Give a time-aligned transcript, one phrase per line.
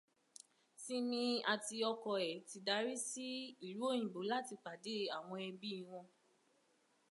[0.83, 1.21] Simi
[1.53, 3.27] àti ọkọ ẹ̀ ti darí sí
[3.67, 6.05] ìlú òyìnbó láti pàdé àwọn ẹbí wọn